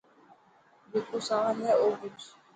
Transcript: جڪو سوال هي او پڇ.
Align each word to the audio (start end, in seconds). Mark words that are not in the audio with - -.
جڪو 0.91 1.17
سوال 1.27 1.57
هي 1.65 1.71
او 1.79 1.87
پڇ. 1.99 2.17